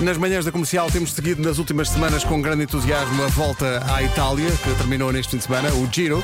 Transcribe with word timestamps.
Nas 0.00 0.18
manhãs 0.18 0.44
da 0.44 0.52
comercial 0.52 0.90
temos 0.90 1.12
seguido 1.12 1.40
nas 1.42 1.58
últimas 1.58 1.88
semanas 1.88 2.24
com 2.24 2.42
grande 2.42 2.64
entusiasmo 2.64 3.22
a 3.22 3.28
volta 3.28 3.82
à 3.92 4.02
Itália, 4.02 4.50
que 4.50 4.74
terminou 4.74 5.12
neste 5.12 5.30
fim 5.30 5.38
de 5.38 5.44
semana, 5.44 5.72
o 5.72 5.88
Giro. 5.90 6.22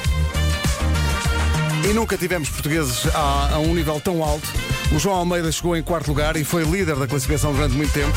E 1.89 1.93
nunca 1.95 2.19
tivemos 2.19 2.51
portugueses 2.51 3.07
a, 3.15 3.55
a 3.55 3.59
um 3.59 3.75
nível 3.75 4.01
tão 4.01 4.23
alto. 4.23 4.47
O 4.93 4.99
João 4.99 5.17
Almeida 5.17 5.51
chegou 5.51 5.77
em 5.77 5.83
quarto 5.83 6.09
lugar 6.09 6.37
e 6.37 6.45
foi 6.45 6.65
líder 6.65 6.97
da 6.97 7.07
classificação 7.07 7.53
durante 7.53 7.75
muito 7.75 7.93
tempo. 7.93 8.13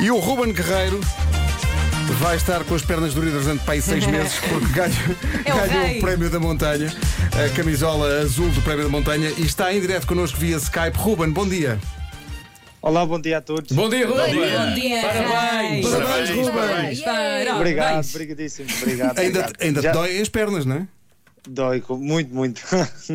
E 0.00 0.10
o 0.10 0.18
Ruben 0.18 0.52
Guerreiro 0.52 0.98
vai 2.18 2.36
estar 2.36 2.64
com 2.64 2.74
as 2.74 2.82
pernas 2.82 3.12
doridas 3.12 3.44
durante 3.44 3.62
para 3.64 3.74
aí 3.74 3.82
seis 3.82 4.04
meses 4.08 4.34
porque 4.48 4.72
ganhou, 4.72 5.16
É 5.44 5.54
o 5.54 5.56
ganhou 5.56 5.98
o 5.98 6.00
Prémio 6.00 6.30
da 6.30 6.40
Montanha, 6.40 6.92
a 7.32 7.54
camisola 7.54 8.20
azul 8.22 8.48
do 8.48 8.62
Prémio 8.62 8.84
da 8.84 8.90
Montanha 8.90 9.30
e 9.36 9.42
está 9.42 9.72
em 9.72 9.80
direto 9.80 10.06
connosco 10.06 10.38
via 10.38 10.56
Skype. 10.56 10.96
Ruben, 10.96 11.30
bom 11.30 11.46
dia. 11.46 11.78
Olá, 12.80 13.04
bom 13.04 13.20
dia 13.20 13.38
a 13.38 13.40
todos. 13.40 13.72
Bom 13.72 13.88
dia, 13.88 14.06
Ruben! 14.06 14.34
Bom 14.34 14.74
dia. 14.74 15.02
Parabéns! 15.02 15.86
Parabéns, 15.88 16.30
Ruben. 16.30 16.52
Parabéns. 16.52 17.00
Obrigado, 17.00 17.76
Parabéns. 17.76 18.14
obrigadíssimo, 18.14 18.68
obrigado. 18.80 19.18
Ainda, 19.18 19.40
obrigado. 19.40 19.62
ainda 19.62 19.80
te 19.80 19.84
Já 19.84 19.92
dói 19.92 20.20
as 20.20 20.28
pernas, 20.28 20.64
não 20.64 20.76
é? 20.76 20.88
dói 21.48 21.82
muito, 21.90 22.32
muito. 22.32 22.62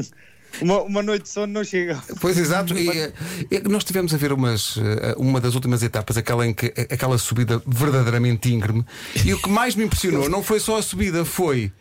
uma, 0.61 0.81
uma 0.81 1.01
noite 1.01 1.23
de 1.23 1.29
sono 1.29 1.53
não 1.53 1.63
chega. 1.63 2.01
Pois 2.19 2.37
exato, 2.37 2.77
e, 2.77 2.89
eh, 2.89 3.13
e 3.49 3.59
nós 3.69 3.85
tivemos 3.85 4.13
a 4.13 4.17
ver 4.17 4.33
umas, 4.33 4.75
eh, 4.77 5.15
uma 5.17 5.39
das 5.39 5.55
últimas 5.55 5.81
etapas, 5.81 6.17
aquela 6.17 6.45
em 6.45 6.53
que 6.53 6.73
aquela 6.91 7.17
subida 7.17 7.61
verdadeiramente 7.65 8.51
íngreme, 8.51 8.85
e 9.23 9.33
o 9.33 9.41
que 9.41 9.49
mais 9.49 9.75
me 9.75 9.85
impressionou 9.85 10.29
não 10.29 10.43
foi 10.43 10.59
só 10.59 10.77
a 10.77 10.81
subida, 10.81 11.23
foi 11.23 11.71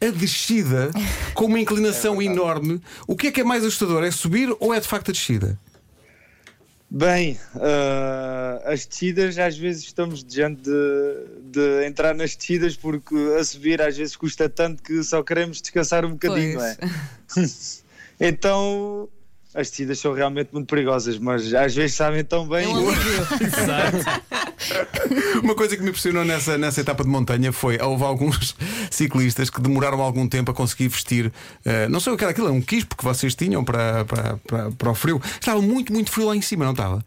a 0.00 0.06
descida 0.10 0.90
com 1.34 1.46
uma 1.46 1.58
inclinação 1.60 2.20
enorme. 2.22 2.80
O 3.06 3.16
que 3.16 3.28
é 3.28 3.32
que 3.32 3.40
é 3.40 3.44
mais 3.44 3.64
assustador? 3.64 4.04
É 4.04 4.10
subir 4.10 4.54
ou 4.58 4.72
é 4.72 4.80
de 4.80 4.86
facto 4.86 5.10
a 5.10 5.12
descida? 5.12 5.58
Bem, 6.88 7.38
ah, 7.56 8.62
as 8.64 8.86
descidas 8.86 9.36
às 9.38 9.56
vezes 9.58 9.84
estamos 9.84 10.22
diante 10.22 10.62
de, 10.62 11.26
de 11.50 11.86
entrar 11.86 12.14
nas 12.14 12.36
descidas 12.36 12.76
porque 12.76 13.14
a 13.38 13.42
subir 13.42 13.82
às 13.82 13.96
vezes 13.96 14.14
custa 14.14 14.48
tanto 14.48 14.82
que 14.82 15.02
só 15.02 15.22
queremos 15.22 15.60
descansar 15.60 16.04
um 16.04 16.12
bocadinho, 16.12 16.58
Pois. 16.58 16.78
não 16.78 17.42
é? 17.42 18.28
então 18.28 19.08
as 19.52 19.70
descidas 19.70 19.98
são 19.98 20.12
realmente 20.12 20.50
muito 20.52 20.68
perigosas, 20.68 21.18
mas 21.18 21.52
às 21.54 21.74
vezes 21.74 21.96
sabem 21.96 22.22
tão 22.22 22.46
bem. 22.46 22.64
É 22.64 22.68
um 22.68 22.88
alívio. 22.88 23.26
Uma 25.42 25.54
coisa 25.54 25.76
que 25.76 25.82
me 25.82 25.88
impressionou 25.90 26.24
nessa, 26.24 26.56
nessa 26.58 26.80
etapa 26.80 27.02
de 27.02 27.08
montanha 27.08 27.52
foi 27.52 27.78
houve 27.80 28.04
alguns 28.04 28.54
ciclistas 28.90 29.50
que 29.50 29.60
demoraram 29.60 30.00
algum 30.00 30.28
tempo 30.28 30.50
a 30.50 30.54
conseguir 30.54 30.88
vestir, 30.88 31.32
eh, 31.64 31.88
não 31.88 32.00
sei 32.00 32.12
o 32.12 32.16
que 32.16 32.24
era 32.24 32.30
aquilo, 32.30 32.46
era 32.46 32.54
um 32.56 32.60
quispo 32.62 32.96
que 32.96 33.04
vocês 33.04 33.34
tinham 33.34 33.64
para, 33.64 34.04
para, 34.04 34.36
para, 34.46 34.70
para 34.72 34.90
o 34.90 34.94
frio. 34.94 35.20
Estava 35.24 35.60
muito, 35.60 35.92
muito 35.92 36.10
frio 36.10 36.26
lá 36.26 36.36
em 36.36 36.42
cima, 36.42 36.64
não 36.64 36.72
estava? 36.72 37.04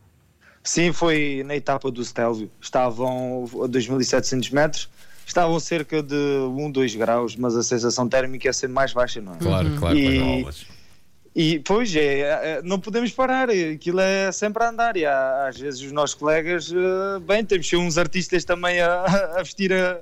Sim, 0.63 0.91
foi 0.91 1.43
na 1.45 1.55
etapa 1.55 1.89
do 1.89 2.03
Stelvio. 2.03 2.49
Estavam 2.61 3.45
a 3.63 3.67
2.700 3.67 4.51
metros, 4.53 4.89
estavam 5.25 5.59
cerca 5.59 6.03
de 6.03 6.15
1, 6.15 6.71
2 6.71 6.95
graus, 6.95 7.35
mas 7.35 7.55
a 7.55 7.63
sensação 7.63 8.07
térmica 8.07 8.47
ia 8.47 8.53
ser 8.53 8.67
mais 8.67 8.93
baixa, 8.93 9.21
não 9.21 9.33
é? 9.33 9.37
Claro, 9.37 9.75
claro, 9.77 9.97
E- 9.97 10.41
claro. 10.43 10.55
E 11.35 11.59
pois 11.59 11.95
é, 11.95 12.19
é, 12.21 12.61
não 12.63 12.79
podemos 12.79 13.11
parar, 13.11 13.49
aquilo 13.49 13.99
é 13.99 14.31
sempre 14.31 14.63
a 14.63 14.69
andar. 14.69 14.97
E 14.97 15.05
há- 15.05 15.47
às 15.47 15.59
vezes 15.59 15.81
os 15.81 15.91
nossos 15.91 16.15
colegas, 16.15 16.71
eh, 16.71 17.19
bem, 17.19 17.45
temos 17.45 17.71
uns 17.73 17.97
artistas 17.97 18.43
também 18.43 18.81
a, 18.81 19.03
a 19.37 19.43
vestir 19.43 19.71
a- 19.71 19.99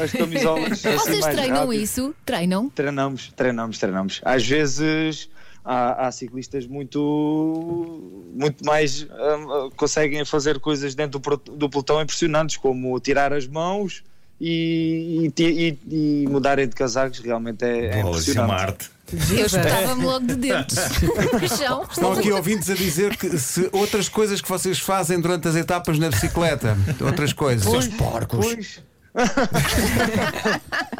as 0.00 0.10
camisolas. 0.12 0.72
assim 0.86 0.96
Vocês 0.98 1.20
mais 1.20 1.36
treinam 1.36 1.60
rápido. 1.66 1.74
isso? 1.82 2.14
Treinam? 2.24 2.70
Treinamos, 2.70 3.32
treinamos, 3.36 3.78
treinamos. 3.78 4.20
Às 4.24 4.46
vezes 4.46 5.28
há, 5.64 6.06
há 6.06 6.12
ciclistas 6.12 6.66
muito, 6.66 8.24
muito 8.34 8.64
mais 8.64 9.02
hum, 9.02 9.70
conseguem 9.76 10.24
fazer 10.24 10.58
coisas 10.60 10.94
dentro 10.94 11.18
do, 11.20 11.36
do 11.36 11.68
pelotão 11.68 12.00
impressionantes, 12.00 12.56
como 12.56 12.98
tirar 13.00 13.32
as 13.32 13.46
mãos 13.46 14.02
e, 14.40 15.30
e, 15.38 15.42
e- 15.42 16.22
e 16.24 16.26
mudarem 16.28 16.66
de 16.68 16.74
casacos. 16.74 17.18
Realmente 17.20 17.64
é, 17.64 17.98
é 17.98 18.02
Bolas, 18.02 18.26
isso 18.26 18.38
é 18.38 18.42
uma 18.42 18.54
impressionante. 18.54 18.90
arte. 18.90 19.00
Eu 19.40 19.46
estava-me 19.46 20.04
logo 20.04 20.26
de 20.26 20.36
no 20.36 21.48
chão. 21.56 21.84
Estão 21.90 22.12
aqui 22.12 22.30
ouvintes 22.30 22.70
a 22.70 22.74
dizer 22.74 23.16
que 23.16 23.36
se 23.38 23.68
outras 23.72 24.08
coisas 24.08 24.40
que 24.40 24.48
vocês 24.48 24.78
fazem 24.78 25.20
durante 25.20 25.48
as 25.48 25.56
etapas 25.56 25.98
na 25.98 26.08
bicicleta, 26.10 26.76
outras 27.00 27.32
coisas. 27.32 27.66
Pois, 27.66 27.88
Pois. 28.28 28.82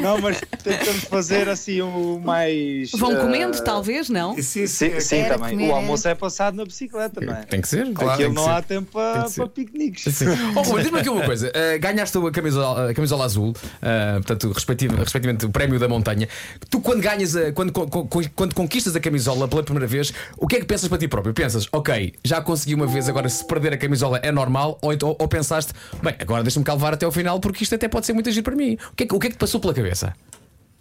não, 0.00 0.18
mas 0.20 0.40
tentamos 0.62 1.04
fazer 1.04 1.48
assim 1.48 1.80
o 1.80 2.20
mais. 2.22 2.90
Vão 2.92 3.12
eh, 3.12 3.16
comendo, 3.20 3.62
talvez, 3.62 4.08
não? 4.08 4.34
Sim, 4.40 4.66
Sim, 4.66 5.00
sim 5.00 5.24
também. 5.24 5.50
comer, 5.50 5.68
o 5.70 5.74
almoço 5.74 6.08
é 6.08 6.14
passado 6.14 6.54
na 6.56 6.64
bicicleta, 6.64 7.20
não 7.20 7.34
é? 7.34 7.42
Tem 7.42 7.60
que 7.60 7.68
ser, 7.68 7.92
claro. 7.92 8.12
Aquilo 8.12 8.34
não 8.34 8.44
ser. 8.44 8.50
há 8.50 8.62
tempo 8.62 8.90
para, 8.92 9.28
para 9.30 9.46
piqueniques. 9.48 10.04
Oh, 10.54 10.78
diz-me 10.78 11.00
aqui 11.00 11.08
uma 11.08 11.24
coisa: 11.24 11.48
Uh, 11.48 11.78
ganhaste 11.80 12.16
a 12.18 12.30
camisola, 12.30 12.90
a 12.90 12.94
camisola 12.94 13.24
azul, 13.24 13.50
uh, 13.50 14.14
portanto, 14.22 14.52
respectiv- 14.52 14.92
respectivamente 14.98 15.46
o 15.46 15.50
prémio 15.50 15.78
da 15.78 15.88
montanha. 15.88 16.28
Tu, 16.70 16.80
quando 16.80 17.00
ganhas, 17.00 17.34
a- 17.36 17.52
quando, 17.52 17.72
quando 17.72 18.54
conquistas 18.54 18.94
a 18.96 19.00
camisola 19.00 19.46
pela 19.48 19.62
primeira 19.62 19.86
vez, 19.86 20.12
o 20.36 20.46
que 20.46 20.56
é 20.56 20.60
que 20.60 20.66
pensas 20.66 20.88
para 20.88 20.98
ti 20.98 21.08
próprio? 21.08 21.34
Pensas, 21.34 21.66
ok, 21.72 22.14
já 22.24 22.40
consegui 22.40 22.74
uma 22.74 22.86
vez, 22.86 23.08
agora 23.08 23.28
se 23.28 23.44
perder 23.46 23.72
a 23.72 23.76
camisola 23.76 24.18
é 24.22 24.30
normal? 24.32 24.78
Ou, 24.82 24.92
então- 24.92 25.16
ou 25.18 25.28
pensaste, 25.28 25.72
bem, 26.02 26.14
agora 26.18 26.42
deixa-me 26.42 26.64
calvar 26.64 26.94
até 26.94 27.04
ao 27.06 27.12
final 27.12 27.40
porque 27.40 27.62
isto 27.64 27.74
até 27.74 27.88
pode 27.88 28.06
ser 28.06 28.12
muito 28.12 28.28
agir 28.28 28.42
para 28.42 28.54
mim? 28.54 28.76
O 28.92 28.96
que 28.96 29.04
é, 29.04 29.06
que- 29.06 29.14
o 29.14 29.18
que, 29.18 29.26
é 29.26 29.30
que 29.30 29.36
te 29.36 29.40
passou 29.40 29.51
pela 29.60 29.74
cabeça? 29.74 30.14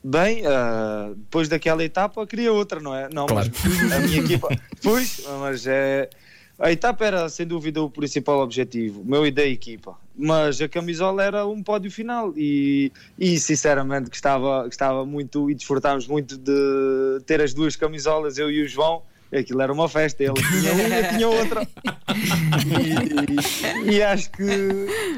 Bem, 0.04 0.44
ah, 0.48 1.12
depois 1.16 1.48
daquela 1.48 1.84
etapa 1.84 2.26
queria 2.26 2.52
outra, 2.52 2.80
não 2.80 2.96
é? 2.96 3.08
Não, 3.14 3.28
Claro. 3.28 3.52
mas 3.64 3.92
a 3.92 4.00
minha 4.00 4.20
equipa. 4.20 4.48
Pois, 4.82 5.22
mas 5.40 5.68
é. 5.68 6.10
A 6.58 6.72
etapa 6.72 7.04
era 7.06 7.28
sem 7.30 7.46
dúvida 7.48 7.82
o 7.82 7.90
principal 7.90 8.40
objetivo, 8.42 9.02
o 9.02 9.06
meu 9.06 9.26
e 9.26 9.32
da 9.32 9.44
equipa. 9.44 9.96
Mas 10.16 10.62
a 10.62 10.68
camisola 10.70 11.24
era 11.24 11.46
um 11.46 11.64
pódio 11.64 11.90
final 11.90 12.34
e, 12.38 12.92
e 13.18 13.40
sinceramente 13.40 14.10
gostava, 14.10 14.64
gostava 14.66 15.04
muito 15.06 15.50
e 15.50 15.56
desfrutámos 15.56 16.08
muito 16.08 16.38
de 16.38 17.20
ter 17.26 17.42
as 17.42 17.52
duas 17.54 17.76
camisolas, 17.76 18.38
eu 18.38 18.52
e 18.52 18.62
o 18.64 18.68
João. 18.68 19.02
Aquilo 19.34 19.62
era 19.62 19.72
uma 19.72 19.88
festa, 19.88 20.24
ele 20.24 20.34
tinha 20.34 20.74
uma 20.74 21.00
e 21.00 21.10
tinha 21.10 21.28
outra. 21.28 21.68
E, 23.86 23.96
e 23.96 24.04
acho 24.04 24.30
que 24.32 24.44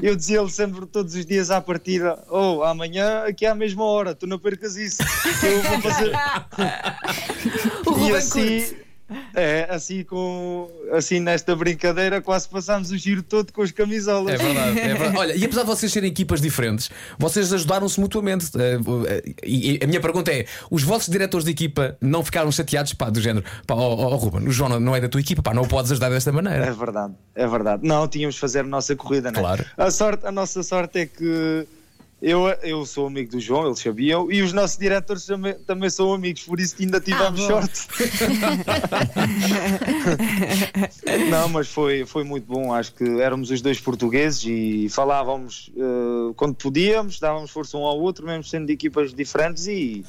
eu 0.02 0.16
dizia-lhe 0.16 0.50
sempre, 0.50 0.86
todos 0.86 1.16
os 1.16 1.26
dias 1.26 1.50
à 1.50 1.60
partida: 1.60 2.24
Oh, 2.30 2.64
amanhã 2.64 3.24
aqui 3.24 3.46
é 3.46 3.50
à 3.50 3.56
mesma 3.56 3.84
hora, 3.84 4.14
tu 4.14 4.28
não 4.28 4.38
percas 4.38 4.78
isso. 4.78 5.02
Eu 5.44 5.62
vou 5.64 5.82
fazer. 5.82 6.12
E 8.06 8.16
assim, 8.16 8.60
curte. 8.60 8.84
É, 9.34 9.68
assim, 9.70 10.04
com, 10.04 10.70
assim, 10.92 11.20
nesta 11.20 11.56
brincadeira, 11.56 12.22
quase 12.22 12.48
passámos 12.48 12.92
o 12.92 12.98
giro 12.98 13.24
todo 13.24 13.52
com 13.52 13.62
as 13.62 13.72
camisolas. 13.72 14.34
É 14.34 14.38
verdade, 14.38 14.80
é 14.80 14.88
verdade. 14.96 15.18
Olha, 15.18 15.36
e 15.36 15.44
apesar 15.46 15.62
de 15.62 15.68
vocês 15.68 15.92
serem 15.92 16.10
equipas 16.10 16.42
diferentes, 16.42 16.90
vocês 17.18 17.52
ajudaram-se 17.54 18.00
mutuamente. 18.00 18.48
Eh, 18.58 18.78
eh, 19.08 19.34
E 19.46 19.80
a 19.84 19.88
minha 19.88 20.02
pergunta 20.02 20.32
é: 20.32 20.46
os 20.72 20.84
vossos 20.84 21.10
diretores 21.10 21.46
de 21.46 21.52
equipa 21.52 21.98
não 22.02 22.24
ficaram 22.24 22.52
chateados, 22.52 22.94
pá, 22.94 23.10
do 23.10 23.20
género, 23.22 23.46
pá, 23.68 23.76
ó 23.76 23.94
ó, 23.94 24.16
Ruben, 24.16 24.48
o 24.48 24.52
João 24.52 24.80
não- 24.80 24.96
é 24.96 25.02
da 25.02 25.10
tua 25.10 25.22
equipa, 25.22 25.42
pá, 25.42 25.54
não 25.54 25.64
o 25.64 25.68
podes 25.68 25.92
ajudar 25.92 26.10
desta 26.10 26.30
É 26.30 26.34
maneira. 26.34 26.72
verdade, 26.74 27.14
é 27.36 27.48
verdade. 27.48 27.88
Não, 27.88 28.08
tínhamos 28.08 28.36
de 28.36 28.42
fazer 28.42 28.60
a 28.60 28.64
nossa 28.64 28.96
corrida, 28.96 29.32
não 29.32 29.40
é? 29.40 29.44
Claro. 29.44 29.66
A, 29.78 29.92
sorte, 29.92 30.26
a 30.26 30.32
nossa 30.32 30.62
sorte 30.64 31.00
é 31.00 31.06
que 31.06 31.68
eu, 32.26 32.48
eu 32.64 32.86
sou 32.86 33.08
amigo 33.08 33.32
do 33.32 33.40
João, 33.42 33.66
eles 33.66 33.80
sabiam, 33.80 34.32
e 34.32 34.42
os 34.42 34.54
nossos 34.54 34.78
diretores 34.78 35.26
também, 35.26 35.56
também 35.68 35.90
são 35.90 36.14
amigos, 36.14 36.44
por 36.44 36.58
isso 36.58 36.74
que 36.74 36.86
ainda 36.86 37.02
tivemos 37.02 37.38
bom. 37.38 37.48
sorte. 37.48 37.86
não, 41.30 41.50
mas 41.50 41.68
foi, 41.68 42.06
foi 42.06 42.24
muito 42.24 42.46
bom. 42.46 42.74
Acho 42.74 42.94
que 42.94 43.04
éramos 43.20 43.52
os 43.52 43.60
dois 43.60 43.78
portugueses 43.82 44.42
e 44.46 44.88
falávamos 44.90 45.70
eh, 45.76 46.34
quando 46.38 46.56
podíamos, 46.56 47.20
dávamos 47.20 47.52
força 47.52 47.78
um 47.78 47.84
ao 47.84 48.00
outro, 48.00 48.26
mesmo 48.26 48.46
sendo 48.46 48.68
de 48.68 48.74
equipas 48.74 49.14
diferentes 49.14 49.68
e. 49.68 50.06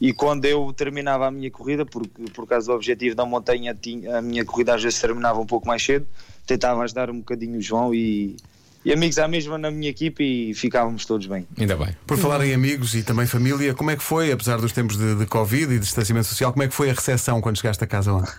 E 0.00 0.12
quando 0.12 0.44
eu 0.44 0.72
terminava 0.72 1.26
a 1.26 1.30
minha 1.30 1.50
corrida, 1.50 1.84
porque 1.84 2.30
por 2.32 2.46
causa 2.46 2.68
do 2.68 2.72
objetivo 2.72 3.16
da 3.16 3.26
montanha, 3.26 3.74
tinha, 3.74 4.18
a 4.18 4.22
minha 4.22 4.44
corrida 4.44 4.76
às 4.76 4.80
vezes 4.80 5.00
terminava 5.00 5.40
um 5.40 5.44
pouco 5.44 5.66
mais 5.66 5.82
cedo, 5.82 6.06
tentava 6.46 6.84
ajudar 6.84 7.10
um 7.10 7.18
bocadinho 7.18 7.58
o 7.58 7.60
João 7.60 7.92
e, 7.92 8.36
e 8.84 8.92
amigos 8.92 9.18
à 9.18 9.26
mesma 9.28 9.58
na 9.58 9.70
minha 9.70 9.90
equipe 9.90 10.22
e 10.50 10.54
ficávamos 10.54 11.04
todos 11.04 11.26
bem. 11.26 11.46
Ainda 11.58 11.76
bem. 11.76 11.96
Por 12.06 12.16
falar 12.18 12.44
em 12.46 12.54
amigos 12.54 12.94
e 12.94 13.02
também 13.02 13.26
família, 13.26 13.74
como 13.74 13.90
é 13.90 13.96
que 13.96 14.02
foi, 14.02 14.30
apesar 14.32 14.58
dos 14.60 14.72
tempos 14.72 14.96
de, 14.96 15.14
de 15.16 15.26
Covid 15.26 15.64
e 15.64 15.66
de 15.66 15.78
distanciamento 15.80 16.26
social, 16.28 16.52
como 16.52 16.62
é 16.62 16.68
que 16.68 16.74
foi 16.74 16.90
a 16.90 16.92
recepção 16.94 17.40
quando 17.40 17.56
chegaste 17.56 17.82
a 17.82 17.86
casa 17.86 18.12
ontem? 18.12 18.32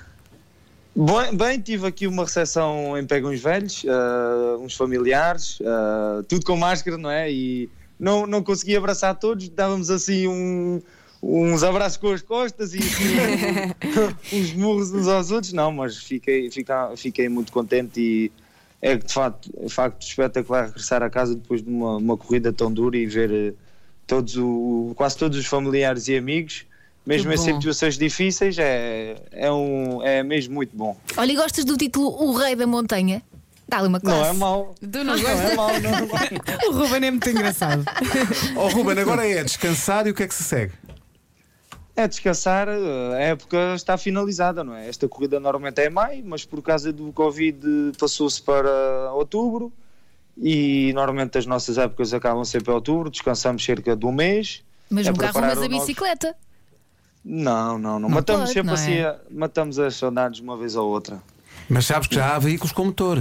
Bem, 0.95 1.35
bem, 1.37 1.59
tive 1.59 1.87
aqui 1.87 2.07
uma 2.07 2.23
recepção 2.23 2.97
em 2.97 3.05
Pegões 3.05 3.41
Velhos, 3.41 3.85
ah, 3.87 4.57
uns 4.59 4.75
familiares, 4.75 5.59
ah, 5.63 6.23
tudo 6.27 6.43
com 6.45 6.57
máscara, 6.57 6.97
não 6.97 7.09
é? 7.11 7.31
E 7.31 7.69
não, 7.99 8.25
não 8.25 8.41
consegui 8.43 8.75
abraçar 8.75 9.15
todos, 9.15 9.47
dávamos 9.49 9.89
assim 9.91 10.27
um- 10.27 10.81
uns 11.21 11.63
abraços 11.63 11.97
com 11.97 12.11
as 12.11 12.21
costas 12.21 12.73
e 12.73 12.79
assim, 12.79 13.15
uns 14.33 14.53
murros 14.53 14.91
uns 14.91 15.07
aos 15.07 15.31
outros, 15.31 15.53
não, 15.53 15.71
mas 15.71 15.97
fiquei, 15.97 16.49
fica- 16.49 16.91
fiquei 16.97 17.29
muito 17.29 17.51
contente 17.51 17.99
e 18.01 18.31
é 18.81 18.95
de 18.95 19.13
facto, 19.13 19.51
de 19.61 19.69
facto 19.69 20.01
espetacular 20.01 20.67
regressar 20.67 21.03
a 21.03 21.09
casa 21.09 21.35
depois 21.35 21.61
de 21.61 21.69
uma, 21.69 21.97
uma 21.97 22.17
corrida 22.17 22.53
tão 22.53 22.71
dura 22.71 22.97
e 22.97 23.05
ver 23.05 23.31
eh, 23.31 23.53
todos 24.07 24.37
o, 24.37 24.93
quase 24.95 25.17
todos 25.17 25.37
os 25.37 25.45
familiares 25.45 26.07
e 26.07 26.17
amigos. 26.17 26.65
Mesmo 27.05 27.31
em 27.33 27.37
situações 27.37 27.97
difíceis, 27.97 28.57
é, 28.59 29.15
é, 29.31 29.51
um, 29.51 30.03
é 30.03 30.21
mesmo 30.21 30.53
muito 30.53 30.75
bom. 30.75 30.95
Olha, 31.17 31.31
e 31.31 31.35
gostas 31.35 31.65
do 31.65 31.75
título 31.75 32.07
O 32.07 32.33
Rei 32.33 32.55
da 32.55 32.67
Montanha? 32.67 33.23
Dá-lhe 33.67 33.87
uma 33.87 33.99
classe. 33.99 34.19
Não 34.19 34.25
é 34.25 34.33
mau. 34.33 34.75
Tu 34.79 35.03
não 35.03 35.17
Não 35.17 35.29
é 35.29 35.55
mau, 35.55 35.79
não 35.79 35.89
é 35.89 36.01
mau. 36.01 36.09
O 36.69 36.71
Ruben 36.71 37.07
é 37.07 37.11
muito 37.11 37.29
engraçado. 37.29 37.83
Ó 38.55 38.67
Ruben, 38.67 38.99
agora 38.99 39.27
é 39.27 39.43
descansar 39.43 40.05
e 40.07 40.11
o 40.11 40.13
que 40.13 40.23
é 40.23 40.27
que 40.27 40.33
se 40.33 40.43
segue? 40.43 40.73
É 41.99 42.07
descansar, 42.07 42.69
a 42.69 43.19
época 43.19 43.73
está 43.75 43.97
finalizada, 43.97 44.63
não 44.63 44.73
é? 44.73 44.87
Esta 44.87 45.05
corrida 45.05 45.37
normalmente 45.37 45.81
é 45.81 45.87
em 45.87 45.89
maio, 45.89 46.23
mas 46.25 46.45
por 46.45 46.61
causa 46.61 46.93
do 46.93 47.11
Covid 47.11 47.91
passou-se 47.99 48.41
para 48.41 49.11
outubro 49.11 49.69
e 50.37 50.93
normalmente 50.93 51.37
as 51.37 51.45
nossas 51.45 51.77
épocas 51.77 52.13
acabam 52.13 52.45
sempre 52.45 52.71
em 52.71 52.75
outubro, 52.75 53.09
descansamos 53.09 53.65
cerca 53.65 53.97
de 53.97 54.05
um 54.05 54.13
mês. 54.13 54.63
Mas 54.89 55.07
É 55.07 55.11
nunca 55.11 55.25
preparar 55.25 55.51
arrumas 55.57 55.65
a 55.65 55.79
bicicleta. 55.79 56.35
Não, 57.25 57.77
não, 57.77 57.99
não. 57.99 58.07
Matamos 58.07 58.43
pode, 58.43 58.53
sempre 58.53 58.67
não 58.67 58.73
assim, 58.75 58.93
é? 58.93 59.19
matamos 59.29 59.77
as 59.77 59.93
saudades 59.95 60.39
uma 60.39 60.55
vez 60.55 60.77
ou 60.77 60.89
outra. 60.89 61.21
Mas 61.69 61.85
sabes 61.85 62.07
que 62.07 62.15
já 62.15 62.33
há 62.33 62.39
veículos 62.39 62.71
com 62.71 62.85
motor. 62.85 63.17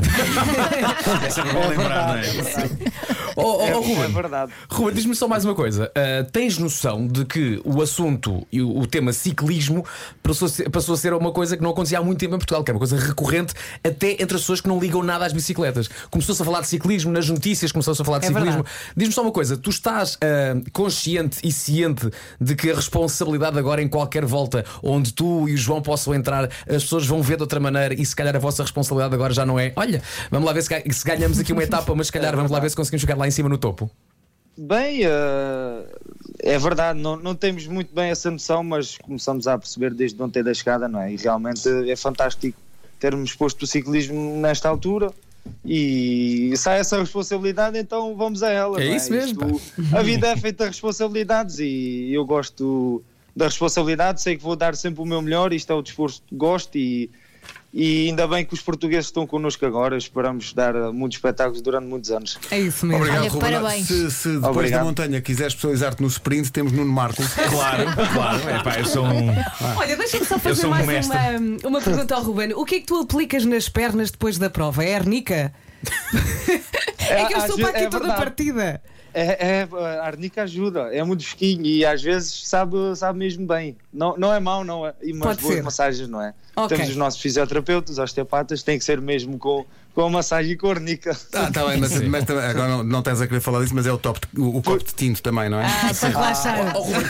É 1.27 1.31
sempre 1.31 1.53
bom 1.53 1.67
lembrar, 1.67 2.07
não 2.07 2.15
é? 2.15 3.18
Oh, 3.39 3.59
oh, 3.59 3.63
É, 3.63 3.77
oh, 3.77 3.83
é 3.83 3.87
Ruben, 3.87 4.13
verdade. 4.13 4.53
Ruben, 4.71 4.95
diz-me 4.95 5.15
só 5.15 5.29
mais 5.29 5.45
uma 5.45 5.55
coisa. 5.55 5.91
Ah, 5.95 6.27
tens 6.31 6.59
noção 6.59 7.07
de 7.07 7.25
que 7.25 7.61
o 7.65 7.81
assunto 7.81 8.47
e 8.51 8.61
o, 8.61 8.79
o 8.79 8.87
tema 8.87 9.13
ciclismo 9.13 9.85
passou 10.23 10.47
a, 10.47 10.49
ser, 10.49 10.71
passou 10.71 10.95
a 10.95 10.99
ser 10.99 11.13
uma 11.15 11.31
coisa 11.33 11.57
que 11.57 11.63
não 11.63 11.71
acontecia 11.71 11.99
há 11.99 12.03
muito 12.03 12.19
tempo 12.19 12.35
em 12.35 12.39
Portugal, 12.39 12.65
que 12.65 12.71
é 12.71 12.75
uma 12.75 12.79
coisa 12.81 12.97
recorrente 12.97 13.55
até 13.85 14.13
entre 14.13 14.35
as 14.37 14.43
pessoas 14.43 14.61
que 14.61 14.69
não 14.69 14.79
ligam 14.79 15.03
nada 15.03 15.25
às 15.25 15.33
bicicletas. 15.33 15.89
Começou-se 16.11 16.43
a 16.43 16.45
falar 16.45 16.61
de 16.63 16.69
ciclismo 16.69 17.13
nas 17.13 17.29
notícias, 17.29 17.71
começou-se 17.71 18.03
a 18.03 18.05
falar 18.05 18.19
de 18.19 18.27
É 18.27 18.29
ciclismo. 18.29 18.65
Diz-me 18.97 19.15
só 19.15 19.23
uma 19.23 19.33
coisa: 19.33 19.57
tu 19.57 19.71
estás 19.71 20.19
ah, 20.21 20.61
consciente 20.73 21.39
e 21.45 21.53
ciente 21.53 22.11
de 22.41 22.57
que 22.57 22.71
a 22.71 22.75
responsabilidade 22.75 23.59
agora 23.59 23.81
em 23.81 23.89
qualquer 23.89 24.25
volta 24.25 24.65
onde 24.83 25.13
tu 25.13 25.49
e 25.49 25.55
o 25.55 25.57
João 25.57 25.81
possam 25.81 26.15
entrar, 26.15 26.45
as 26.69 26.83
pessoas 26.83 27.07
vão 27.07 27.23
ver 27.23 27.37
de 27.37 27.43
outra 27.43 27.61
maneira 27.61 27.95
e 27.95 28.05
se 28.05 28.17
calhar 28.17 28.35
a 28.35 28.39
vossa 28.39 28.63
responsabilidade 28.63 29.15
agora 29.15 29.33
já 29.33 29.47
não 29.47 29.59
é. 29.59 29.73
Olha, 29.77 30.03
vamos 30.31 30.47
lá 30.47 30.53
ver 30.53 30.63
se, 30.63 30.69
se 30.91 31.05
ganhamos 31.05 31.39
aqui 31.39 31.53
uma 31.53 31.63
etapa, 31.63 31.95
mas 31.95 32.07
se 32.09 32.13
calhar 32.13 32.35
vamos 32.35 32.51
lá 32.51 32.59
ver 32.59 32.71
se 32.71 32.77
conseguimos 32.77 33.03
chegar 33.03 33.17
lá 33.17 33.28
em 33.29 33.31
cima 33.31 33.49
no 33.49 33.59
topo. 33.59 33.91
Bem, 34.57 35.03
eh, 35.05 35.85
é 36.41 36.59
verdade, 36.59 36.99
não, 36.99 37.15
não 37.17 37.35
temos 37.35 37.67
muito 37.69 37.95
bem 37.95 38.11
essa 38.11 38.29
noção, 38.31 38.65
mas 38.65 38.99
começamos 38.99 39.47
a 39.47 39.57
perceber 39.57 39.95
desde 39.95 40.21
ontem 40.21 40.43
da 40.43 40.53
chegada, 40.53 40.89
não 40.89 41.01
é? 41.01 41.13
E 41.13 41.17
realmente 41.17 41.69
é 41.89 41.95
fantástico 41.95 42.59
termos 42.99 43.33
posto 43.35 43.63
o 43.63 43.67
ciclismo 43.69 44.37
nesta 44.41 44.69
altura 44.69 45.13
e 45.65 46.53
sai 46.57 46.81
essa 46.81 46.99
responsabilidade, 46.99 47.79
então 47.79 48.17
vamos 48.17 48.43
a 48.43 48.51
ela. 48.51 48.83
É 48.83 48.89
não 48.89 48.97
isso 48.97 49.11
mesmo, 49.13 49.57
Isto- 49.57 49.97
a 49.97 50.03
vida 50.03 50.27
é 50.27 50.37
feita 50.37 50.65
de 50.65 50.71
responsabilidades 50.71 51.59
e 51.61 52.11
eu 52.13 52.25
gosto 52.27 53.03
da 53.37 53.45
responsabilidade, 53.47 54.21
sei 54.21 54.37
que 54.37 54.43
vou 54.43 54.57
dar 54.57 54.75
sempre 54.75 55.01
o 55.01 55.05
meu 55.07 55.23
melhor, 55.23 55.53
isto 55.53 55.73
é 55.73 55.77
o 55.77 55.81
desporto 55.83 56.21
que 56.27 56.35
gosto 56.35 56.77
e, 56.77 57.09
e 57.73 58.09
ainda 58.09 58.27
bem 58.27 58.45
que 58.45 58.55
os 58.55 58.61
portugueses 58.63 59.07
estão 59.07 59.27
connosco 59.27 59.65
agora, 59.67 59.97
esperamos 59.97 60.53
dar 60.55 60.75
eh, 60.75 60.91
muitos 60.91 61.19
espetáculos 61.19 61.61
durante 61.61 61.87
muitos 61.87 62.11
anos. 62.11 62.39
É 62.51 62.59
isso 62.59 62.87
mesmo. 62.87 63.03
Obrigado, 63.03 63.23
Olha, 63.23 63.31
Ruben. 63.31 63.53
parabéns. 63.53 63.87
Se, 63.87 64.11
se 64.11 64.29
depois 64.35 64.57
Obrigado. 64.57 64.81
da 64.81 64.85
montanha 64.87 65.21
quiseres 65.21 65.53
especializar-te 65.53 66.01
no 66.01 66.09
sprint, 66.09 66.51
temos 66.51 66.73
Nuno 66.73 66.91
Marco. 66.93 67.23
Claro, 67.51 67.85
claro. 68.13 68.49
É 68.49 68.63
pá, 68.63 68.79
eu 68.79 68.87
sou 68.87 69.05
um. 69.05 69.29
Olha, 69.77 69.97
deixa-me 69.97 70.25
só 70.25 70.39
fazer 70.39 70.67
um 70.67 70.71
mais 70.71 70.87
mestre. 70.87 71.17
uma, 71.17 71.69
uma 71.69 71.81
pergunta 71.81 72.15
ao 72.15 72.23
Ruben. 72.23 72.53
O 72.55 72.65
que 72.65 72.77
é 72.77 72.81
que 72.81 72.87
tu 72.87 73.01
aplicas 73.01 73.45
nas 73.45 73.69
pernas 73.69 74.11
depois 74.11 74.39
da 74.39 74.49
prova? 74.49 74.85
É 74.85 74.95
arnica? 74.95 75.53
É 77.11 77.25
que 77.25 77.33
eu 77.35 77.39
estou 77.39 77.57
para 77.59 77.69
aqui 77.71 77.79
é 77.79 77.89
toda 77.89 77.99
verdade. 78.01 78.21
partida. 78.23 78.83
É, 79.15 79.61
é, 79.63 79.69
a 80.01 80.05
arnica 80.07 80.43
ajuda, 80.43 80.95
é 80.95 81.03
muito 81.03 81.23
fresquinho 81.25 81.65
e 81.65 81.85
às 81.85 82.03
vezes 82.03 82.47
sabe, 82.49 82.77
sabe 82.95 83.19
mesmo 83.19 83.47
bem. 83.47 83.77
Não, 83.93 84.17
não 84.17 84.33
é 84.33 84.39
mau, 84.39 84.63
não 84.65 84.87
é? 84.87 84.93
E 85.03 85.13
umas 85.13 85.29
Pode 85.29 85.43
boas 85.43 85.55
ser. 85.55 85.63
massagens, 85.63 86.09
não 86.09 86.21
é? 86.23 86.35
Ok. 86.55 86.77
Temos 86.77 86.91
os 86.93 86.97
nossos 86.97 87.21
fisioterapeutas, 87.21 87.99
osteopatas, 87.99 88.63
tem 88.63 88.79
que 88.79 88.85
ser 88.85 89.01
mesmo 89.01 89.39
com, 89.39 89.65
com 89.95 90.03
a 90.03 90.11
massagem 90.11 90.53
e 90.53 90.57
com 90.57 90.69
a 90.69 90.71
arnica. 90.73 91.17
Ah, 91.33 91.51
tá 91.51 91.67
bem, 91.67 91.79
mas, 91.79 92.01
mas 92.03 92.23
agora 92.31 92.69
não, 92.69 92.85
não 92.85 92.99
estás 92.99 93.21
a 93.23 93.27
querer 93.27 93.41
falar 93.41 93.61
disso, 93.63 93.75
mas 93.75 93.87
é 93.87 93.93
o, 93.93 93.99
top, 93.99 94.21
o, 94.37 94.59
o 94.59 94.63
copo 94.63 94.85
de 94.85 94.95
tinto 94.95 95.23
também, 95.23 95.49
não 95.49 95.59
é? 95.61 95.65
Ah, 95.67 95.95
para 95.99 96.09
relaxar. 96.11 96.77
Oh, 96.77 96.81
Ruben, 96.83 97.03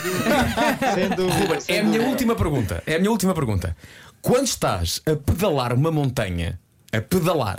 Sem 0.95 1.09
dúvida. 1.15 1.61
sem 1.61 1.75
É 1.75 1.79
a 1.79 1.83
minha 1.83 1.93
dúvida. 1.97 2.09
última 2.11 2.35
pergunta. 2.35 2.83
É 2.85 2.95
a 2.95 2.99
minha 2.99 3.11
última 3.11 3.33
pergunta. 3.33 3.75
Quando 4.21 4.45
estás 4.45 5.01
a 5.05 5.15
pedalar 5.15 5.73
uma 5.73 5.91
montanha, 5.91 6.59
a 6.91 7.01
pedalar 7.01 7.57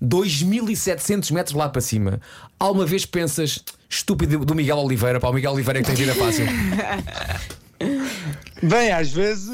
2700 0.00 1.30
metros 1.30 1.54
lá 1.54 1.68
para 1.68 1.80
cima, 1.80 2.20
alguma 2.58 2.86
vez 2.86 3.04
pensas 3.04 3.62
estúpido 3.88 4.44
do 4.44 4.54
Miguel 4.54 4.78
Oliveira? 4.78 5.20
Para 5.20 5.30
o 5.30 5.32
Miguel 5.32 5.52
Oliveira 5.52 5.80
é 5.80 5.82
que 5.82 5.88
tem 5.88 5.96
vida 5.96 6.14
fácil. 6.14 6.46
Bem, 8.62 8.92
às 8.92 9.10
vezes 9.10 9.48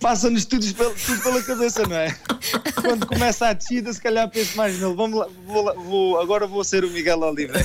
passa-nos 0.00 0.44
tudo, 0.44 0.66
tudo 0.74 1.22
pela 1.22 1.42
cabeça, 1.42 1.86
não 1.86 1.96
é? 1.96 2.14
Quando 2.80 3.06
começa 3.06 3.46
a 3.48 3.52
descida, 3.52 3.92
se 3.92 4.00
calhar 4.00 4.28
penso 4.28 4.56
mais 4.56 4.78
nele. 4.80 4.94
Vamos 4.94 5.18
lá, 5.18 5.28
vou 5.46 5.62
lá- 5.64 5.74
vou- 5.74 6.20
agora 6.20 6.46
vou 6.46 6.64
ser 6.64 6.84
o 6.84 6.90
Miguel 6.90 7.20
Oliveira. 7.20 7.60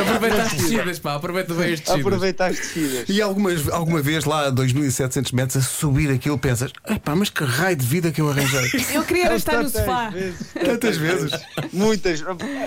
Aproveita 0.00 0.42
as 0.42 0.52
descidas, 0.52 0.98
pá, 0.98 1.14
aproveita 1.14 1.54
bem 1.54 1.72
as 1.74 1.80
descidas. 1.80 2.00
Aproveitar 2.00 2.50
as 2.50 2.56
descidas. 2.58 3.08
E 3.08 3.22
algumas, 3.22 3.68
alguma 3.68 4.02
vez 4.02 4.24
lá 4.24 4.46
a 4.46 4.50
2700 4.50 5.32
metros 5.32 5.56
a 5.64 5.68
subir 5.68 6.10
aquilo 6.10 6.38
pensas, 6.38 6.72
epá, 6.88 7.14
mas 7.14 7.30
que 7.30 7.44
raio 7.44 7.76
de 7.76 7.86
vida 7.86 8.10
que 8.10 8.20
eu 8.20 8.28
arranjei. 8.28 8.70
Eu 8.92 9.04
queria 9.04 9.26
era 9.26 9.36
estar 9.36 9.62
no 9.62 9.70
Tantas 9.70 9.80
sofá. 9.80 10.10
vezes. 10.10 10.46
Tantas 10.64 10.96
vezes. 10.96 11.30
Muitas. 11.72 12.22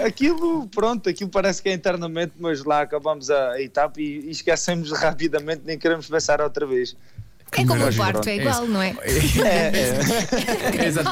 Aquilo, 0.06 0.68
pronto, 0.68 1.10
aquilo 1.10 1.30
parece 1.30 1.62
que 1.62 1.70
é 1.70 1.74
internamente, 1.74 2.34
mas 2.40 2.64
lá 2.64 2.82
acabamos 2.82 3.30
a, 3.30 3.52
a 3.52 3.62
etapa 3.62 4.00
e, 4.00 4.28
e 4.28 4.32
esquecemos 4.32 4.92
rapidamente, 5.16 5.62
nem 5.66 5.80
queremos 5.80 6.08
pensar 6.08 6.42
outra 6.42 6.66
vez. 6.66 6.96
É 7.52 7.66
como 7.66 7.88
o 7.88 7.96
parto, 7.96 8.28
é 8.28 8.36
igual, 8.36 8.68
não 8.68 8.82
é? 8.82 8.94
É, 9.06 10.82
é. 10.82 10.86
Exato. 10.88 11.10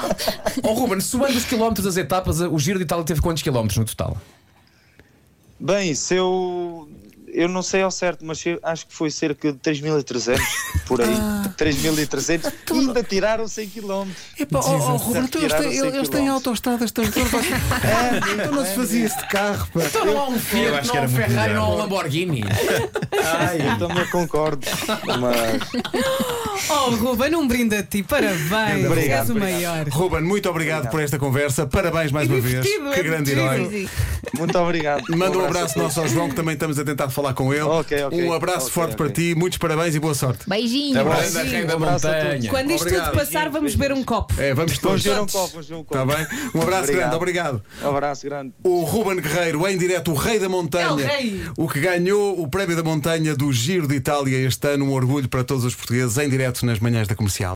Oh, 0.61 0.73
Ruben, 0.73 1.00
somando 1.00 1.38
os 1.38 1.45
quilómetros 1.45 1.85
das 1.85 1.95
etapas, 1.95 2.41
o 2.41 2.59
Giro 2.59 2.79
de 2.79 2.83
Itália 2.83 3.05
teve 3.05 3.21
quantos 3.21 3.41
quilómetros 3.41 3.77
no 3.77 3.85
total? 3.85 4.17
Bem, 5.57 5.95
se 5.95 6.15
eu. 6.15 6.89
Eu 7.33 7.50
não 7.50 7.63
sei 7.63 7.81
ao 7.81 7.91
certo, 7.91 8.24
mas 8.25 8.45
eu 8.45 8.59
acho 8.62 8.85
que 8.88 8.94
foi 8.94 9.09
cerca 9.09 9.51
de 9.51 9.57
3.300 9.59 10.39
por 10.85 11.01
aí. 11.01 11.07
3.300 11.57 12.53
e 12.71 12.74
ainda 12.80 13.03
tiraram 13.03 13.47
100 13.47 13.69
km. 13.69 14.07
Epá, 14.39 14.59
oh, 14.63 14.69
oh, 14.69 14.97
Ruben, 14.97 15.24
então 15.24 15.41
eles 15.41 15.53
têm, 15.53 15.63
Retiraram 15.63 15.91
100 15.91 15.97
eles 15.97 16.09
têm 16.09 16.27
autostradas, 16.30 16.83
estão 16.85 17.03
É, 17.83 18.33
então 18.44 18.51
não 18.51 18.65
se 18.65 18.75
fazia 18.75 19.06
isso 19.06 19.18
de 19.18 19.27
carro. 19.27 19.68
Pá. 19.74 19.81
Então 19.83 20.06
não 20.06 20.19
há 20.19 20.30
um 20.30 20.39
Fiat, 20.39 20.75
acho 20.75 20.88
não 20.88 20.94
que 20.94 20.97
há 20.97 21.01
um 21.01 21.09
Ferrari, 21.09 21.53
não 21.53 21.63
há 21.63 21.69
um 21.69 21.77
Lamborghini. 21.77 22.41
eu 22.41 23.88
também 23.88 24.07
concordo. 24.07 24.68
Mas 25.19 25.63
Oh, 26.69 26.89
Ruben, 26.91 27.35
um 27.35 27.47
brinde 27.47 27.75
a 27.75 27.83
ti. 27.83 28.03
Parabéns. 28.03 28.85
Obrigado, 28.85 29.19
És 29.21 29.30
o 29.30 29.31
obrigado. 29.33 29.39
maior. 29.39 29.88
Ruben, 29.89 30.21
muito 30.21 30.50
obrigado 30.50 30.89
por 30.89 31.01
esta 31.01 31.19
conversa. 31.19 31.68
Parabéns 31.68 32.12
mais 32.12 32.30
E 32.30 32.31
uma 32.31 32.41
vez. 32.41 32.65
Que 32.65 33.00
é 33.00 33.03
grande 33.03 33.31
herói. 33.31 33.90
Muito 34.37 34.57
obrigado. 34.57 35.04
Manda 35.16 35.37
um 35.37 35.45
abraço 35.45 35.78
nosso 35.78 35.99
ao 35.99 36.07
João, 36.07 36.30
que 36.30 36.35
também 36.35 36.54
estamos 36.54 36.78
a 36.80 36.83
tentar 36.83 37.09
falar 37.09 37.33
com 37.33 37.54
ele. 37.54 37.61
Ok, 37.63 38.04
ok. 38.06 38.23
Um 38.23 38.33
abraço 38.33 38.61
Ok, 38.68 38.71
forte 38.73 38.95
para 38.95 39.09
ti, 39.09 39.35
muitos 39.35 39.57
parabéns 39.57 39.95
e 39.95 39.99
boa 39.99 40.13
sorte. 40.13 40.47
Beijinho. 40.47 40.99
Abraço. 40.99 41.37
Rei 41.37 41.66
da 41.66 41.73
Um 41.73 41.78
abraço 41.78 42.07
a 42.07 42.11
todos. 42.13 42.23
montanha. 42.33 42.49
Quando 42.49 42.71
isto 42.71 42.81
Obrigado. 42.85 43.06
tudo 43.11 43.19
passar, 43.19 43.49
vamos 43.49 43.75
beber 43.75 43.94
um 43.94 44.04
copo. 44.04 44.33
É, 44.42 44.54
vamos 44.54 44.78
todos. 44.78 45.04
Vamos 45.04 45.18
ver 45.18 45.21
um 45.21 45.28
copo, 45.42 45.52
vamos 45.54 45.68
ver 45.68 45.75
um 45.75 45.83
copo. 45.83 45.97
Está 45.97 46.06
bem? 46.16 46.28
Um 46.56 46.61
abraço 46.61 46.83
Obrigado. 46.83 46.95
grande, 46.99 47.16
obrigado. 47.16 47.63
Um 47.83 47.90
abraço 47.90 48.25
grande. 48.25 48.54
O 48.63 48.81
Ruben 48.83 49.21
Guerreiro, 49.21 49.68
em 49.68 49.78
direto, 49.78 50.11
o 50.11 50.16
rei 50.16 50.40
da 50.40 50.49
montanha. 50.49 50.85
É 50.87 50.92
o 50.92 50.95
rei. 50.95 51.44
O 51.57 51.68
que 51.68 51.80
ganhou 51.80 52.42
o 52.42 52.47
prémio 52.47 52.75
da 52.75 52.83
montanha 52.83 53.35
do 53.35 53.52
Giro 53.52 53.87
de 53.87 53.95
Itália 53.95 54.37
este 54.47 54.68
ano. 54.68 54.85
Um 54.85 54.92
orgulho 54.94 55.30
para 55.30 55.44
todos 55.44 55.63
os 55.63 55.75
portugueses, 55.75 56.18
em 56.18 56.28
direto 56.30 56.66
nas 56.66 56.80
manhãs 56.80 57.07
da 57.07 57.16
comercial. 57.16 57.52